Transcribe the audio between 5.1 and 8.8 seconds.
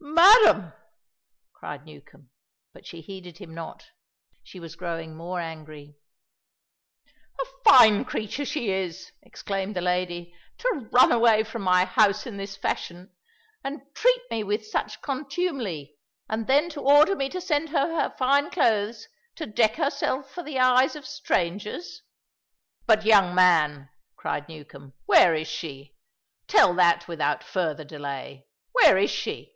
more angry. "A fine creature she